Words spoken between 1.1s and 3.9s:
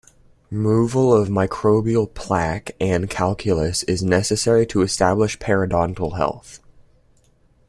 of microbial plaque and calculus